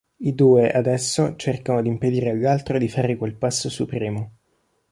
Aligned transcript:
I 0.17 0.31
due, 0.33 0.71
adesso, 0.71 1.35
cercano 1.35 1.79
di 1.83 1.87
impedire 1.87 2.31
all'altro 2.31 2.79
di 2.79 2.89
fare 2.89 3.15
quel 3.17 3.35
passo 3.35 3.69
supremo. 3.69 4.37